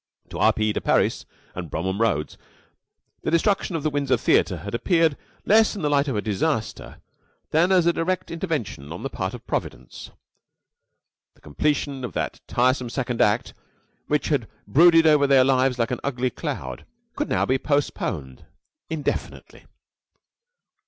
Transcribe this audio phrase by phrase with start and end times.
[0.29, 0.51] To R.
[0.51, 0.73] P.
[0.73, 2.35] de Parys and Bromham Rhodes
[3.21, 6.99] the destruction of the Windsor Theater had appeared less in the light of a disaster
[7.51, 10.09] than as a direct intervention on the part of Providence.
[11.35, 13.53] The completion of that tiresome second act,
[14.07, 16.83] which had brooded over their lives like an ugly cloud,
[17.15, 18.47] could now be postponed
[18.89, 19.65] indefinitely.